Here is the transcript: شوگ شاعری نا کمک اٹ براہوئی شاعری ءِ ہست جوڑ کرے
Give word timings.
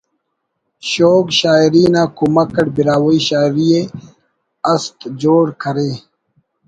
شوگ 0.89 1.25
شاعری 1.39 1.83
نا 1.93 2.03
کمک 2.17 2.49
اٹ 2.59 2.67
براہوئی 2.75 3.19
شاعری 3.29 3.67
ءِ 3.79 3.83
ہست 4.67 4.97
جوڑ 5.21 5.45
کرے 5.61 5.89